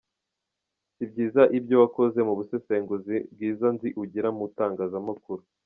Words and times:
Sibyiza 0.95 1.41
ibyo 1.57 1.75
wakoze 1.81 2.19
mubusesenguzi 2.27 3.15
bwiza 3.33 3.67
nzi 3.75 3.87
ugira 4.03 4.29
mu 4.35 4.43
itangazamakuru. 4.49 5.43